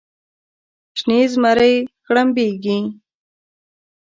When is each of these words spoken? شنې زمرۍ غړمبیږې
شنې 0.99 1.19
زمرۍ 1.31 1.75
غړمبیږې 2.07 2.77